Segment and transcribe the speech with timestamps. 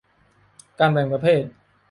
[0.79, 1.43] การแบ่งประเภท